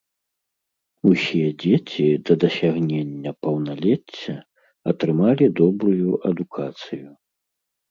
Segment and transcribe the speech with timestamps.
[1.09, 4.35] Усе дзеці да дасягнення паўналецця
[4.95, 7.07] атрымалі добрую адукацыю.